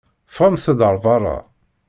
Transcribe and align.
Ffɣemt-d 0.31 0.79
ar 0.87 0.95
beṛṛa! 1.03 1.37